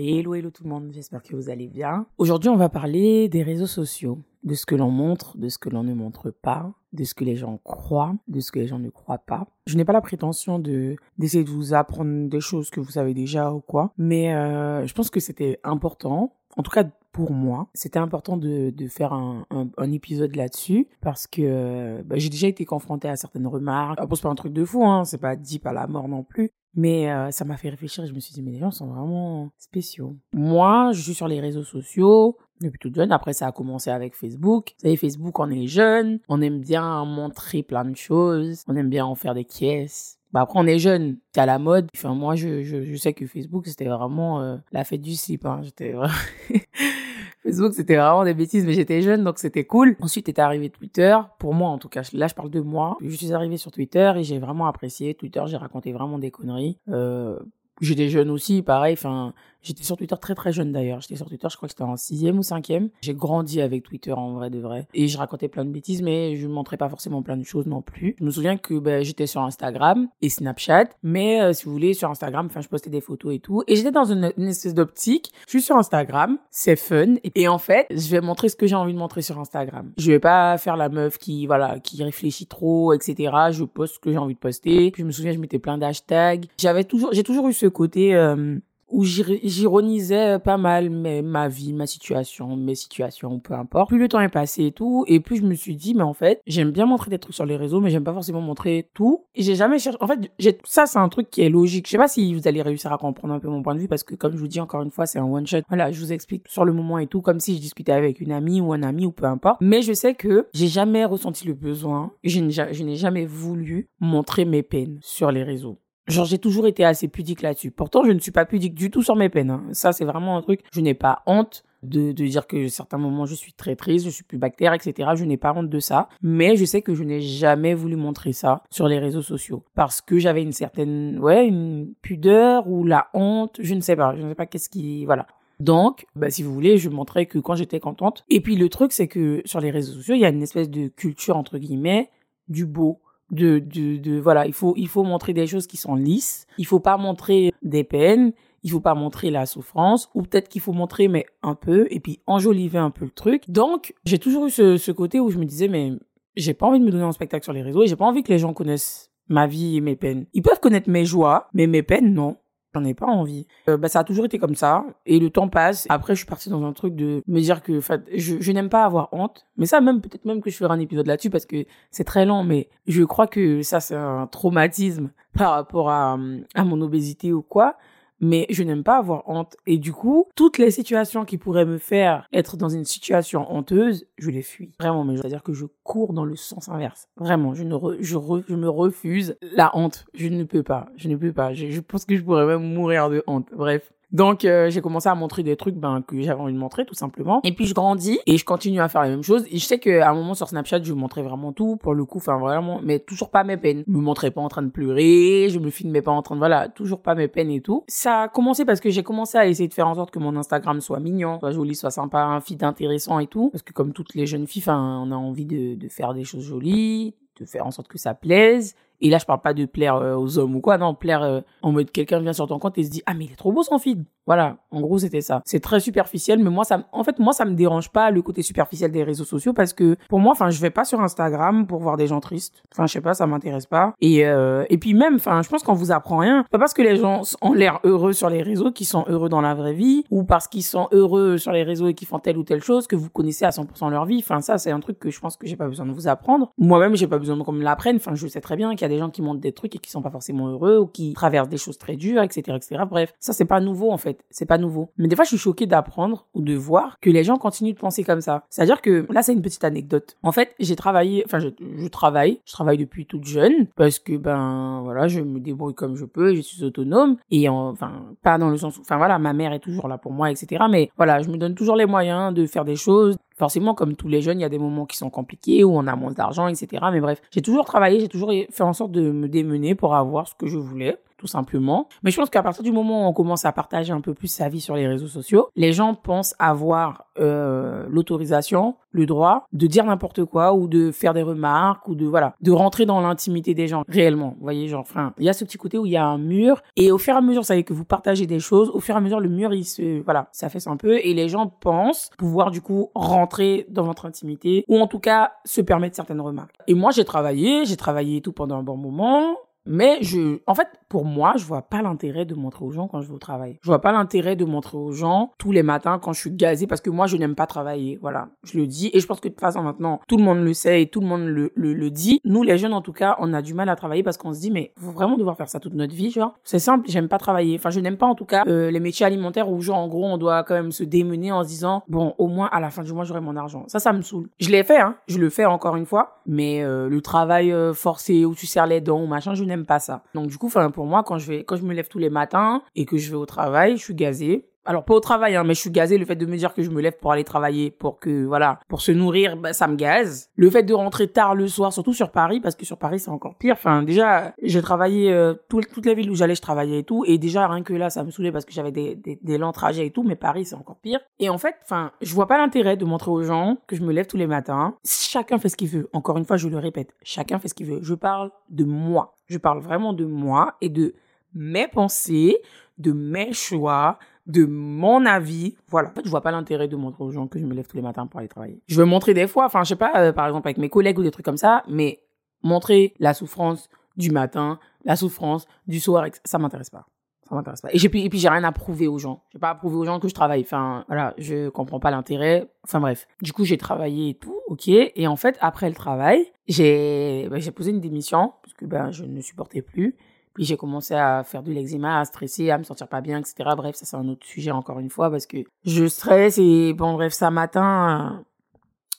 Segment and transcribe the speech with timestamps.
[0.00, 2.06] Hello, hello tout le monde, j'espère que vous allez bien.
[2.18, 5.68] Aujourd'hui, on va parler des réseaux sociaux, de ce que l'on montre, de ce que
[5.68, 8.78] l'on ne montre pas, de ce que les gens croient, de ce que les gens
[8.78, 9.48] ne croient pas.
[9.66, 13.12] Je n'ai pas la prétention de d'essayer de vous apprendre des choses que vous savez
[13.12, 17.68] déjà ou quoi, mais euh, je pense que c'était important, en tout cas pour moi,
[17.72, 22.64] c'était important de, de faire un, un, épisode là-dessus parce que bah, j'ai déjà été
[22.64, 23.98] confrontée à certaines remarques.
[23.98, 26.22] Après, c'est pas un truc de fou, hein, c'est pas dit à la mort non
[26.22, 26.50] plus.
[26.74, 28.86] Mais euh, ça m'a fait réfléchir et je me suis dit, mais les gens sont
[28.86, 30.16] vraiment spéciaux.
[30.32, 33.10] Moi, je suis sur les réseaux sociaux depuis toute jeune.
[33.10, 34.74] Après, ça a commencé avec Facebook.
[34.76, 36.20] Vous savez, Facebook, on est jeune.
[36.28, 38.62] On aime bien montrer plein de choses.
[38.68, 40.17] On aime bien en faire des caisses.
[40.32, 41.16] Bah après, on est jeune.
[41.32, 41.88] C'est à la mode.
[41.96, 45.46] Enfin, moi, je, je, je sais que Facebook, c'était vraiment euh, la fête du slip.
[45.46, 45.60] Hein.
[45.62, 45.94] J'étais
[47.42, 49.96] Facebook, c'était vraiment des bêtises, mais j'étais jeune, donc c'était cool.
[50.00, 52.02] Ensuite est arrivé Twitter, pour moi en tout cas.
[52.12, 52.98] Là, je parle de moi.
[53.00, 55.14] Je suis arrivé sur Twitter et j'ai vraiment apprécié.
[55.14, 56.78] Twitter, j'ai raconté vraiment des conneries.
[56.90, 57.38] Euh,
[57.80, 58.94] j'étais jeune aussi, pareil.
[58.94, 61.00] Enfin, J'étais sur Twitter très très jeune d'ailleurs.
[61.00, 62.90] J'étais sur Twitter, je crois que c'était en sixième ou cinquième.
[63.00, 64.86] J'ai grandi avec Twitter en vrai de vrai.
[64.94, 67.66] Et je racontais plein de bêtises, mais je ne montrais pas forcément plein de choses
[67.66, 68.16] non plus.
[68.18, 70.86] Je me souviens que ben, j'étais sur Instagram et Snapchat.
[71.02, 73.62] Mais euh, si vous voulez, sur Instagram, enfin, je postais des photos et tout.
[73.66, 75.32] Et j'étais dans une, espèce d'optique.
[75.46, 77.16] Je suis sur Instagram, c'est fun.
[77.34, 79.92] Et en fait, je vais montrer ce que j'ai envie de montrer sur Instagram.
[79.98, 83.32] Je vais pas faire la meuf qui, voilà, qui réfléchit trop, etc.
[83.50, 84.90] Je poste ce que j'ai envie de poster.
[84.90, 86.46] Puis je me souviens, je mettais plein d'hashtags.
[86.58, 88.58] J'avais toujours, j'ai toujours eu ce côté, euh,
[88.90, 93.88] où j'ironisais pas mal mais ma vie, ma situation, mes situations, peu importe.
[93.88, 96.14] Plus le temps est passé et tout, et plus je me suis dit, mais en
[96.14, 99.24] fait, j'aime bien montrer des trucs sur les réseaux, mais j'aime pas forcément montrer tout.
[99.34, 100.30] Et j'ai jamais cherché, en fait,
[100.64, 101.86] ça c'est un truc qui est logique.
[101.86, 103.88] Je sais pas si vous allez réussir à comprendre un peu mon point de vue,
[103.88, 105.58] parce que comme je vous dis encore une fois, c'est un one shot.
[105.68, 108.32] Voilà, je vous explique sur le moment et tout, comme si je discutais avec une
[108.32, 109.58] amie ou un ami ou peu importe.
[109.60, 114.62] Mais je sais que j'ai jamais ressenti le besoin, je n'ai jamais voulu montrer mes
[114.62, 115.78] peines sur les réseaux.
[116.08, 117.70] Genre, j'ai toujours été assez pudique là-dessus.
[117.70, 119.50] Pourtant, je ne suis pas pudique du tout sur mes peines.
[119.50, 119.64] Hein.
[119.72, 120.60] Ça, c'est vraiment un truc.
[120.72, 124.06] Je n'ai pas honte de, de dire que à certains moments, je suis très triste,
[124.06, 125.10] je suis plus bactère, etc.
[125.14, 126.08] Je n'ai pas honte de ça.
[126.22, 129.62] Mais je sais que je n'ai jamais voulu montrer ça sur les réseaux sociaux.
[129.74, 133.56] Parce que j'avais une certaine, ouais, une pudeur ou la honte.
[133.60, 134.16] Je ne sais pas.
[134.16, 135.26] Je ne sais pas qu'est-ce qui, voilà.
[135.60, 138.24] Donc, bah, si vous voulez, je montrais que quand j'étais contente.
[138.30, 140.70] Et puis, le truc, c'est que sur les réseaux sociaux, il y a une espèce
[140.70, 142.10] de culture, entre guillemets,
[142.48, 145.94] du beau de, de, de, voilà, il faut, il faut montrer des choses qui sont
[145.94, 146.46] lisses.
[146.56, 148.32] Il faut pas montrer des peines.
[148.64, 150.10] Il faut pas montrer la souffrance.
[150.14, 153.48] Ou peut-être qu'il faut montrer, mais un peu, et puis enjoliver un peu le truc.
[153.48, 155.92] Donc, j'ai toujours eu ce, ce côté où je me disais, mais
[156.36, 158.22] j'ai pas envie de me donner un spectacle sur les réseaux et j'ai pas envie
[158.22, 160.26] que les gens connaissent ma vie et mes peines.
[160.32, 162.36] Ils peuvent connaître mes joies, mais mes peines, non.
[162.74, 163.46] J'en ai pas envie.
[163.68, 164.84] Euh, bah, ça a toujours été comme ça.
[165.06, 165.86] Et le temps passe.
[165.88, 167.80] Après, je suis partie dans un truc de me dire que,
[168.14, 169.46] je, je n'aime pas avoir honte.
[169.56, 172.26] Mais ça, même, peut-être même que je ferai un épisode là-dessus parce que c'est très
[172.26, 172.44] lent.
[172.44, 176.18] Mais je crois que ça, c'est un traumatisme par rapport à,
[176.54, 177.76] à mon obésité ou quoi
[178.20, 179.56] mais je n'aime pas avoir honte.
[179.66, 184.06] Et du coup, toutes les situations qui pourraient me faire être dans une situation honteuse,
[184.18, 184.72] je les fuis.
[184.78, 187.08] Vraiment, mais c'est-à-dire que je cours dans le sens inverse.
[187.16, 190.06] Vraiment, je ne je, me refuse la honte.
[190.14, 190.88] Je ne peux pas.
[190.96, 191.54] Je ne peux pas.
[191.54, 193.48] Je pense que je pourrais même mourir de honte.
[193.52, 193.92] Bref.
[194.10, 196.94] Donc euh, j'ai commencé à montrer des trucs ben, que j'avais envie de montrer tout
[196.94, 197.40] simplement.
[197.44, 199.44] Et puis je grandis et je continue à faire la même chose.
[199.50, 202.18] Et je sais qu'à un moment sur Snapchat, je montrais vraiment tout pour le coup,
[202.18, 203.84] enfin vraiment, mais toujours pas mes peines.
[203.86, 206.40] Je me montrais pas en train de pleurer, je me filmais pas en train de
[206.40, 207.84] voilà, toujours pas mes peines et tout.
[207.86, 210.36] Ça a commencé parce que j'ai commencé à essayer de faire en sorte que mon
[210.36, 213.50] Instagram soit mignon, soit joli, soit sympa, un feed intéressant et tout.
[213.50, 216.44] Parce que comme toutes les jeunes filles, on a envie de, de faire des choses
[216.44, 219.96] jolies, de faire en sorte que ça plaise et là, je parle pas de plaire
[219.96, 222.78] euh, aux hommes ou quoi, non, plaire euh, en mode quelqu'un vient sur ton compte
[222.78, 224.04] et se dit ah mais il est trop beau son feed.
[224.26, 225.40] Voilà, en gros c'était ça.
[225.46, 228.42] C'est très superficiel, mais moi ça, en fait moi ça me dérange pas le côté
[228.42, 231.80] superficiel des réseaux sociaux parce que pour moi, enfin je vais pas sur Instagram pour
[231.80, 232.62] voir des gens tristes.
[232.74, 233.94] Enfin je sais pas, ça m'intéresse pas.
[234.02, 236.44] Et euh, et puis même, enfin je pense qu'on vous apprend rien.
[236.50, 239.40] Pas parce que les gens ont l'air heureux sur les réseaux qu'ils sont heureux dans
[239.40, 242.36] la vraie vie ou parce qu'ils sont heureux sur les réseaux et qu'ils font telle
[242.36, 244.18] ou telle chose que vous connaissez à 100% leur vie.
[244.18, 246.52] Enfin ça c'est un truc que je pense que j'ai pas besoin de vous apprendre.
[246.58, 247.96] Moi-même j'ai pas besoin qu'on me l'apprenne.
[247.96, 249.90] Enfin je sais très bien qu'il y des gens qui montrent des trucs et qui
[249.90, 252.82] sont pas forcément heureux ou qui traversent des choses très dures, etc., etc.
[252.88, 254.90] Bref, ça c'est pas nouveau en fait, c'est pas nouveau.
[254.96, 257.78] Mais des fois, je suis choquée d'apprendre ou de voir que les gens continuent de
[257.78, 258.44] penser comme ça.
[258.50, 260.16] C'est-à-dire que là, c'est une petite anecdote.
[260.22, 264.16] En fait, j'ai travaillé, enfin, je, je, travaille, je travaille depuis toute jeune parce que
[264.16, 267.92] ben voilà, je me débrouille comme je peux, je suis autonome et enfin
[268.22, 270.64] pas dans le sens, où, enfin voilà, ma mère est toujours là pour moi, etc.
[270.70, 274.08] Mais voilà, je me donne toujours les moyens de faire des choses, Forcément, comme tous
[274.08, 276.48] les jeunes, il y a des moments qui sont compliqués, où on a moins d'argent,
[276.48, 276.84] etc.
[276.92, 280.26] Mais bref, j'ai toujours travaillé, j'ai toujours fait en sorte de me démener pour avoir
[280.26, 280.98] ce que je voulais.
[281.18, 281.88] Tout simplement.
[282.02, 284.28] Mais je pense qu'à partir du moment où on commence à partager un peu plus
[284.28, 289.66] sa vie sur les réseaux sociaux, les gens pensent avoir euh, l'autorisation, le droit de
[289.66, 293.52] dire n'importe quoi ou de faire des remarques ou de voilà, de rentrer dans l'intimité
[293.54, 294.34] des gens réellement.
[294.38, 296.18] Vous voyez, genre, enfin, il y a ce petit côté où il y a un
[296.18, 298.80] mur et au fur et à mesure, ça savez que vous partagez des choses, au
[298.80, 301.28] fur et à mesure, le mur, il se, voilà, ça fait un peu et les
[301.28, 305.96] gens pensent pouvoir du coup rentrer dans votre intimité ou en tout cas se permettre
[305.96, 306.54] certaines remarques.
[306.66, 309.36] Et moi, j'ai travaillé, j'ai travaillé tout pendant un bon moment.
[309.70, 313.00] Mais je, en fait, pour moi, je vois pas l'intérêt de montrer aux gens quand
[313.00, 313.58] je vais au travail.
[313.62, 316.66] Je vois pas l'intérêt de montrer aux gens tous les matins quand je suis gazé
[316.66, 317.98] parce que moi, je n'aime pas travailler.
[318.00, 318.28] Voilà.
[318.44, 318.90] Je le dis.
[318.92, 321.00] Et je pense que de toute façon, maintenant, tout le monde le sait et tout
[321.00, 322.20] le monde le, le, dit.
[322.24, 324.40] Nous, les jeunes, en tout cas, on a du mal à travailler parce qu'on se
[324.40, 326.34] dit, mais faut vraiment devoir faire ça toute notre vie, genre.
[326.44, 327.56] C'est simple, j'aime pas travailler.
[327.56, 330.06] Enfin, je n'aime pas, en tout cas, euh, les métiers alimentaires où, genre, en gros,
[330.06, 332.82] on doit quand même se démener en se disant, bon, au moins, à la fin
[332.82, 333.64] du mois, j'aurai mon argent.
[333.68, 334.28] Ça, ça me saoule.
[334.40, 334.96] Je l'ai fait, hein.
[335.06, 336.20] Je le fais encore une fois.
[336.26, 339.64] Mais euh, le travail euh, forcé où tu serres les dents ou machin, je n'aime
[339.64, 340.02] pas ça.
[340.14, 342.08] Donc, du coup, enfin, pour moi, quand je vais, quand je me lève tous les
[342.08, 344.48] matins et que je vais au travail, je suis gazée.
[344.68, 345.96] Alors pas au travail, hein, mais je suis gazée.
[345.96, 348.60] Le fait de me dire que je me lève pour aller travailler, pour que voilà,
[348.68, 350.28] pour se nourrir, bah, ça me gaze.
[350.36, 353.10] Le fait de rentrer tard le soir, surtout sur Paris, parce que sur Paris c'est
[353.10, 353.54] encore pire.
[353.54, 357.16] Enfin déjà, j'ai travaillé euh, toutes les villes où j'allais, je travaillais et tout, et
[357.16, 359.86] déjà rien que là, ça me saoulait parce que j'avais des, des, des lents trajets
[359.86, 360.02] et tout.
[360.02, 361.00] Mais Paris c'est encore pire.
[361.18, 363.90] Et en fait, enfin, je vois pas l'intérêt de montrer aux gens que je me
[363.90, 364.74] lève tous les matins.
[364.84, 365.88] Chacun fait ce qu'il veut.
[365.94, 367.80] Encore une fois, je le répète, chacun fait ce qu'il veut.
[367.80, 369.16] Je parle de moi.
[369.28, 370.94] Je parle vraiment de moi et de
[371.34, 372.36] mes pensées,
[372.78, 375.56] de mes choix, de mon avis.
[375.68, 375.88] Voilà.
[375.88, 377.76] En fait, je vois pas l'intérêt de montrer aux gens que je me lève tous
[377.76, 378.62] les matins pour aller travailler.
[378.68, 380.98] Je veux montrer des fois, enfin, je sais pas, euh, par exemple avec mes collègues
[380.98, 382.00] ou des trucs comme ça, mais
[382.42, 386.86] montrer la souffrance du matin, la souffrance du soir, ça m'intéresse pas.
[387.28, 387.68] Ça m'intéresse pas.
[387.72, 389.22] Et, j'ai, et puis, j'ai rien à prouver aux gens.
[389.32, 390.40] J'ai pas à prouver aux gens que je travaille.
[390.40, 392.50] Enfin, voilà, je comprends pas l'intérêt.
[392.64, 393.06] Enfin, bref.
[393.20, 394.68] Du coup, j'ai travaillé et tout, ok.
[394.68, 398.90] Et en fait, après le travail, j'ai, bah, j'ai posé une démission, parce que, ben,
[398.92, 399.96] je ne supportais plus.
[400.38, 403.50] Puis j'ai commencé à faire de l'eczéma, à stresser, à me sentir pas bien, etc.
[403.56, 406.92] Bref, ça c'est un autre sujet encore une fois parce que je stresse et bon
[406.92, 408.24] bref, ça m'atteint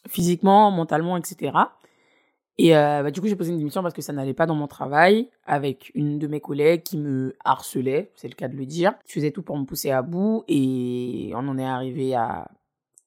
[0.10, 1.54] physiquement, mentalement, etc.
[2.58, 4.54] Et euh, bah, du coup, j'ai posé une démission parce que ça n'allait pas dans
[4.54, 8.66] mon travail avec une de mes collègues qui me harcelait, c'est le cas de le
[8.66, 8.96] dire.
[9.08, 12.52] Je faisais tout pour me pousser à bout et on en est arrivé à...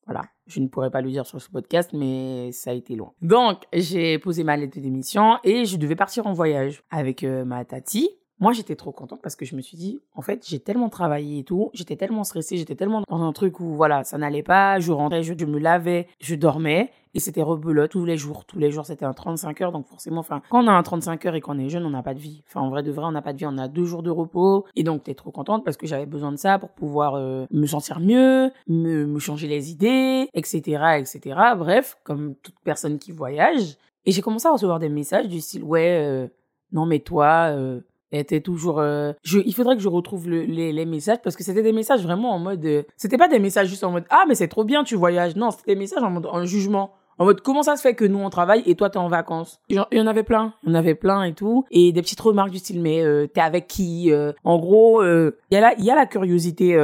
[0.07, 3.13] Voilà, je ne pourrais pas le dire sur ce podcast, mais ça a été loin.
[3.21, 7.45] Donc, j'ai posé ma lettre de démission et je devais partir en voyage avec euh,
[7.45, 8.09] ma tati
[8.41, 11.39] moi, j'étais trop contente parce que je me suis dit, en fait, j'ai tellement travaillé
[11.39, 14.81] et tout, j'étais tellement stressée, j'étais tellement dans un truc où, voilà, ça n'allait pas,
[14.81, 18.45] je rentrais, je, me lavais, je dormais, et c'était rebelote tous les jours.
[18.45, 21.27] Tous les jours, c'était un 35 heures, donc forcément, enfin, quand on a un 35
[21.27, 22.43] heures et qu'on est jeune, on n'a pas de vie.
[22.49, 24.11] Enfin, en vrai de vrai, on n'a pas de vie, on a deux jours de
[24.11, 27.47] repos, et donc t'es trop contente parce que j'avais besoin de ça pour pouvoir euh,
[27.53, 31.39] me sentir mieux, me, changer les idées, etc., etc.
[31.57, 33.77] Bref, comme toute personne qui voyage.
[34.05, 36.27] Et j'ai commencé à recevoir des messages du style, ouais, euh,
[36.73, 37.81] non mais toi, euh,
[38.13, 41.45] était toujours euh, je, il faudrait que je retrouve le, les, les messages parce que
[41.45, 44.25] c'était des messages vraiment en mode euh, c'était pas des messages juste en mode ah
[44.29, 45.37] mais c'est trop bien tu voyages.
[45.37, 46.93] Non c'était des messages en mode en jugement.
[47.19, 49.61] En mode comment ça se fait que nous on travaille et toi t'es en vacances?
[49.69, 50.55] Il y en avait plein.
[50.63, 51.65] Il y en avait plein et tout.
[51.71, 54.13] Et des petites remarques du style mais euh, t'es avec qui
[54.45, 56.77] en gros il y a la y a la curiosité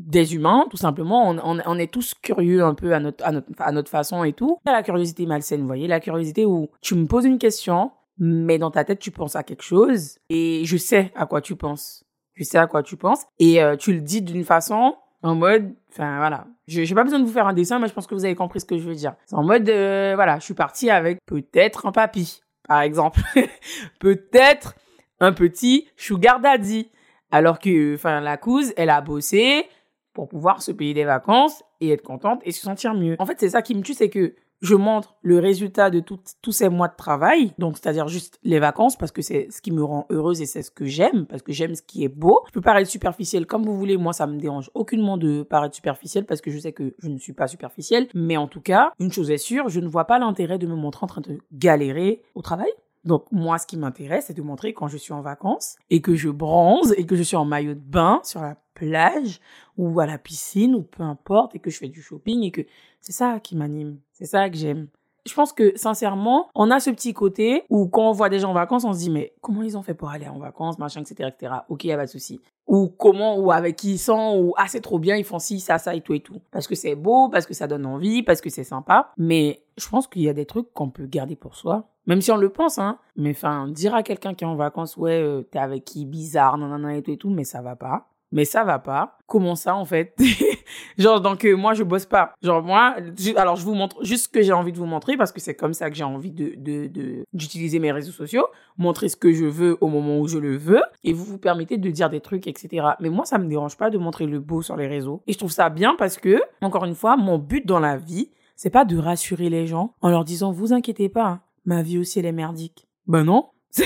[0.00, 1.28] des humains, tout simplement.
[1.28, 4.24] On, on, on, est tous curieux un peu à notre, à notre, à notre façon
[4.24, 4.58] et tout.
[4.64, 7.38] Il y a la curiosité malsaine, vous voyez, la curiosité où tu me poses une
[7.38, 7.90] question,
[8.20, 11.56] mais dans ta tête, tu penses à quelque chose et je sais à quoi tu
[11.56, 12.04] penses.
[12.34, 15.74] Je sais à quoi tu penses et euh, tu le dis d'une façon en mode,
[15.90, 18.14] enfin voilà, je n'ai pas besoin de vous faire un dessin, mais je pense que
[18.14, 19.14] vous avez compris ce que je veux dire.
[19.26, 23.20] C'est en mode, euh, voilà, je suis partie avec peut-être un papy, par exemple,
[24.00, 24.74] peut-être
[25.18, 26.90] un petit sugar daddy,
[27.30, 29.66] alors que, enfin, la couse, elle a bossé
[30.14, 33.16] pour pouvoir se payer des vacances et être contente et se sentir mieux.
[33.18, 36.52] En fait, c'est ça qui me tue, c'est que je montre le résultat de tous
[36.52, 39.82] ces mois de travail, donc c'est-à-dire juste les vacances, parce que c'est ce qui me
[39.82, 42.42] rend heureuse et c'est ce que j'aime, parce que j'aime ce qui est beau.
[42.48, 46.26] Je peux paraître superficielle comme vous voulez, moi ça me dérange aucunement de paraître superficielle,
[46.26, 49.12] parce que je sais que je ne suis pas superficielle, mais en tout cas, une
[49.12, 52.22] chose est sûre, je ne vois pas l'intérêt de me montrer en train de galérer
[52.34, 52.70] au travail.
[53.04, 56.14] Donc moi, ce qui m'intéresse, c'est de montrer quand je suis en vacances et que
[56.14, 59.40] je bronze et que je suis en maillot de bain sur la plage
[59.76, 62.62] ou à la piscine ou peu importe et que je fais du shopping et que
[63.00, 63.98] c'est ça qui m'anime.
[64.12, 64.88] C'est ça que j'aime.
[65.26, 68.50] Je pense que sincèrement, on a ce petit côté où quand on voit des gens
[68.50, 71.02] en vacances, on se dit mais comment ils ont fait pour aller en vacances, machin,
[71.02, 71.54] etc., etc.
[71.68, 72.40] Ok, y a pas de souci.
[72.66, 75.60] Ou comment, ou avec qui ils sont, ou ah c'est trop bien, ils font ci,
[75.60, 76.40] ça, ça et tout et tout.
[76.50, 79.12] Parce que c'est beau, parce que ça donne envie, parce que c'est sympa.
[79.18, 82.32] Mais je pense qu'il y a des trucs qu'on peut garder pour soi, même si
[82.32, 82.98] on le pense, hein.
[83.16, 86.56] Mais enfin, dire à quelqu'un qui est en vacances, ouais, euh, t'es avec qui bizarre,
[86.56, 89.18] non et tout et tout, mais ça va pas mais ça va pas.
[89.26, 90.14] Comment ça, en fait?
[90.98, 92.34] Genre, donc, euh, moi, je bosse pas.
[92.42, 92.96] Genre, moi,
[93.36, 95.54] alors, je vous montre juste ce que j'ai envie de vous montrer parce que c'est
[95.54, 98.46] comme ça que j'ai envie de, de, d'utiliser mes réseaux sociaux,
[98.78, 101.76] montrer ce que je veux au moment où je le veux et vous vous permettez
[101.76, 102.88] de dire des trucs, etc.
[103.00, 105.22] Mais moi, ça me dérange pas de montrer le beau sur les réseaux.
[105.26, 108.30] Et je trouve ça bien parce que, encore une fois, mon but dans la vie,
[108.56, 111.98] c'est pas de rassurer les gens en leur disant, vous inquiétez pas, hein, ma vie
[111.98, 112.86] aussi, elle est merdique.
[113.06, 113.48] Ben non.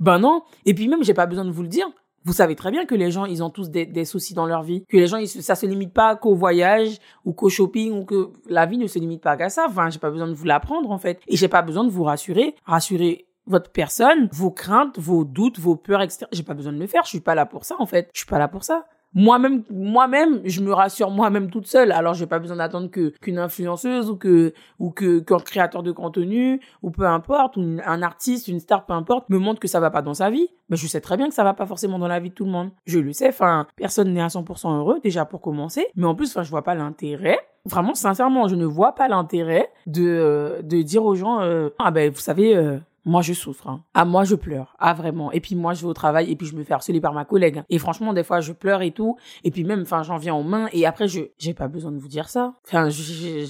[0.00, 0.42] ben non.
[0.64, 1.90] Et puis même, j'ai pas besoin de vous le dire
[2.24, 4.84] vous savez très bien que les gens, ils ont tous des, soucis dans leur vie.
[4.88, 8.30] Que les gens, ils, ça se limite pas qu'au voyage ou qu'au shopping ou que
[8.46, 9.66] la vie ne se limite pas qu'à ça.
[9.68, 11.20] Enfin, j'ai pas besoin de vous l'apprendre, en fait.
[11.28, 12.54] Et j'ai pas besoin de vous rassurer.
[12.66, 16.26] Rassurer votre personne, vos craintes, vos doutes, vos peurs, etc.
[16.32, 17.02] J'ai pas besoin de le faire.
[17.04, 18.10] Je suis pas là pour ça, en fait.
[18.12, 21.92] Je suis pas là pour ça moi-même moi-même je me rassure moi-même toute seule.
[21.92, 25.92] Alors j'ai pas besoin d'attendre que qu'une influenceuse ou que ou que qu'un créateur de
[25.92, 29.80] contenu ou peu importe ou un artiste une star peu importe me montre que ça
[29.80, 30.48] va pas dans sa vie.
[30.68, 32.44] Mais je sais très bien que ça va pas forcément dans la vie de tout
[32.44, 32.70] le monde.
[32.86, 35.86] Je le sais enfin personne n'est à 100% heureux déjà pour commencer.
[35.96, 37.38] Mais en plus enfin je vois pas l'intérêt.
[37.64, 41.90] Vraiment sincèrement je ne vois pas l'intérêt de euh, de dire aux gens euh, ah
[41.90, 43.68] ben vous savez euh, moi je souffre.
[43.68, 43.84] Hein.
[43.94, 44.76] Ah moi je pleure.
[44.78, 45.32] Ah vraiment.
[45.32, 47.24] Et puis moi je vais au travail et puis je me fais harceler par ma
[47.24, 47.62] collègue.
[47.70, 49.16] Et franchement des fois je pleure et tout.
[49.44, 51.98] Et puis même enfin j'en viens aux mains et après je j'ai pas besoin de
[51.98, 52.54] vous dire ça.
[52.66, 53.46] Enfin je,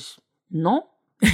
[0.52, 0.84] non.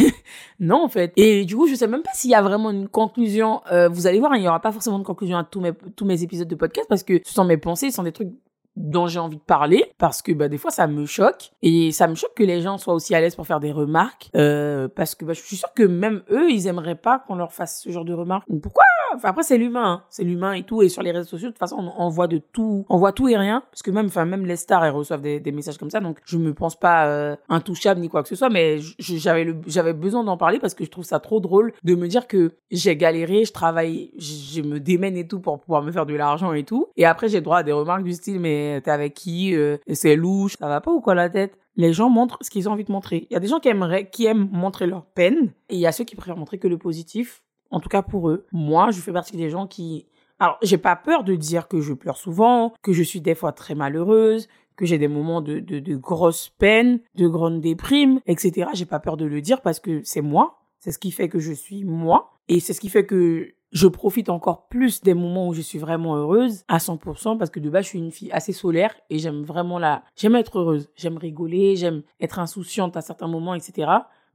[0.60, 1.12] non en fait.
[1.16, 3.60] Et du coup je sais même pas s'il y a vraiment une conclusion.
[3.70, 5.72] Euh, vous allez voir hein, il y aura pas forcément de conclusion à tous mes
[5.94, 8.32] tous mes épisodes de podcast parce que ce sont mes pensées, ce sont des trucs
[8.76, 11.52] dont j'ai envie de parler parce que bah des fois ça me choque.
[11.62, 14.30] Et ça me choque que les gens soient aussi à l'aise pour faire des remarques
[14.36, 17.52] euh, parce que bah, je suis sûre que même eux ils aimeraient pas qu'on leur
[17.52, 18.46] fasse ce genre de remarques.
[18.62, 18.84] Pourquoi?
[19.14, 20.02] Enfin après c'est l'humain hein.
[20.10, 20.82] c'est l'humain et tout.
[20.82, 22.84] Et sur les réseaux sociaux de toute façon on, voit de tout.
[22.88, 23.62] On voit tout et rien.
[23.70, 26.00] Parce que même enfin même les stars elles reçoivent des, des, messages comme ça.
[26.00, 28.50] Donc je me pense pas euh, intouchable ni quoi que ce soit.
[28.50, 32.08] Mais j'avais j'avais besoin d'en parler parce que je trouve ça trop drôle de me
[32.08, 36.06] dire que j'ai galéré je travaille je me démène et tout pour pouvoir me faire
[36.06, 36.88] de l'argent et tout.
[36.96, 40.16] Et après j'ai droit à des remarques du style mais t'es avec qui, euh, c'est
[40.16, 41.58] louche, ça va pas ou quoi la tête?
[41.76, 43.26] Les gens montrent ce qu'ils ont envie de montrer.
[43.30, 46.04] Il y a des gens qui aiment montrer leur peine, et il y a ceux
[46.04, 47.42] qui préfèrent montrer que le positif.
[47.70, 48.46] En tout cas pour eux.
[48.52, 50.06] Moi, je fais partie des gens qui
[50.38, 53.52] alors, j'ai pas peur de dire que je pleure souvent, que je suis des fois
[53.52, 58.68] très malheureuse, que j'ai des moments de, de, de grosse peine, de grande déprime, etc.
[58.74, 60.58] J'ai pas peur de le dire parce que c'est moi.
[60.78, 62.38] C'est ce qui fait que je suis moi.
[62.48, 65.78] Et c'est ce qui fait que je profite encore plus des moments où je suis
[65.78, 69.18] vraiment heureuse à 100% parce que de base je suis une fille assez solaire et
[69.18, 73.90] j'aime vraiment la j'aime être heureuse j'aime rigoler j'aime être insouciante à certains moments etc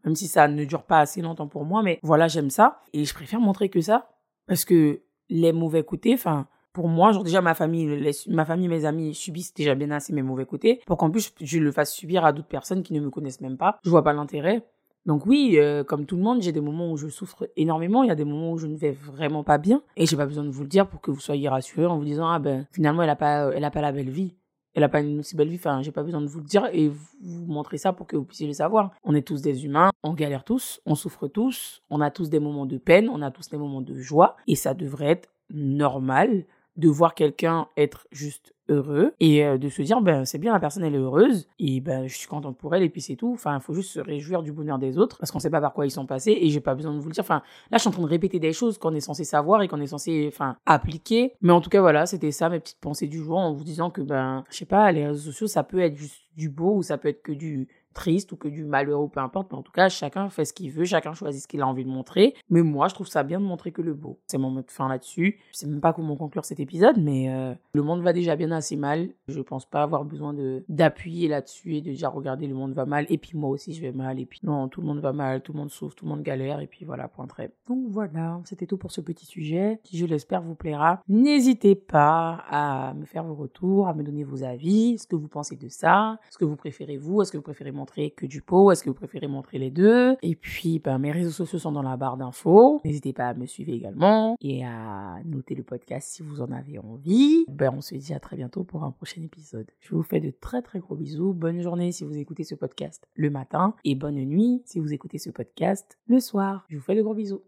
[0.05, 3.03] même si ça ne dure pas assez longtemps pour moi mais voilà j'aime ça et
[3.03, 4.11] je préfère montrer que ça
[4.45, 8.85] parce que les mauvais côtés enfin pour moi, genre déjà ma famille, ma famille, mes
[8.85, 12.23] amis subissent déjà bien assez mes mauvais côtés, pour qu'en plus je le fasse subir
[12.23, 13.77] à d'autres personnes qui ne me connaissent même pas.
[13.83, 14.65] Je vois pas l'intérêt.
[15.05, 18.07] Donc oui, euh, comme tout le monde, j'ai des moments où je souffre énormément, il
[18.07, 19.81] y a des moments où je ne vais vraiment pas bien.
[19.97, 22.05] Et j'ai pas besoin de vous le dire pour que vous soyez rassurés en vous
[22.05, 24.35] disant ah ben finalement elle a pas elle a pas la belle vie.
[24.73, 26.69] Elle a pas une aussi belle vie, enfin j'ai pas besoin de vous le dire
[26.71, 28.91] et vous montrer ça pour que vous puissiez le savoir.
[29.03, 32.39] On est tous des humains, on galère tous, on souffre tous, on a tous des
[32.39, 34.37] moments de peine, on a tous des moments de joie.
[34.47, 36.45] Et ça devrait être normal
[36.77, 40.59] de voir quelqu'un être juste heureux et euh, de se dire ben c'est bien la
[40.59, 43.31] personne elle est heureuse et ben je suis contente pour elle et puis c'est tout.
[43.33, 45.73] Enfin il faut juste se réjouir du bonheur des autres parce qu'on sait pas par
[45.73, 47.23] quoi ils sont passés et j'ai pas besoin de vous le dire.
[47.23, 49.67] Enfin là je suis en train de répéter des choses qu'on est censé savoir et
[49.67, 51.33] qu'on est censé enfin appliquer.
[51.41, 53.89] Mais en tout cas voilà c'était ça mes petites pensées du jour en vous disant
[53.89, 56.83] que ben je sais pas les réseaux sociaux ça peut être juste du beau ou
[56.83, 59.51] ça peut être que du triste ou que du malheureux ou peu importe.
[59.51, 61.85] Mais en tout cas, chacun fait ce qu'il veut, chacun choisit ce qu'il a envie
[61.85, 62.35] de montrer.
[62.49, 64.19] Mais moi, je trouve ça bien de montrer que le beau.
[64.27, 65.39] C'est mon mot de fin là-dessus.
[65.53, 68.51] Je sais même pas comment conclure cet épisode, mais euh, le monde va déjà bien
[68.51, 69.09] assez mal.
[69.27, 72.85] Je pense pas avoir besoin de d'appuyer là-dessus et de dire regardez le monde va
[72.85, 75.13] mal et puis moi aussi je vais mal et puis non tout le monde va
[75.13, 77.51] mal, tout le monde souffre, tout le monde galère et puis voilà point très.
[77.67, 81.01] Donc voilà, c'était tout pour ce petit sujet qui je l'espère vous plaira.
[81.07, 85.27] N'hésitez pas à me faire vos retours, à me donner vos avis, ce que vous
[85.27, 88.71] pensez de ça, ce que vous préférez vous, est-ce que vous préférez que du pot
[88.71, 90.15] Est-ce que vous préférez montrer les deux?
[90.21, 92.81] Et puis, ben, mes réseaux sociaux sont dans la barre d'infos.
[92.85, 96.79] N'hésitez pas à me suivre également et à noter le podcast si vous en avez
[96.79, 97.45] envie.
[97.47, 99.67] Ben, on se dit à très bientôt pour un prochain épisode.
[99.79, 101.33] Je vous fais de très très gros bisous.
[101.33, 105.17] Bonne journée si vous écoutez ce podcast le matin et bonne nuit si vous écoutez
[105.17, 106.65] ce podcast le soir.
[106.69, 107.41] Je vous fais de gros bisous.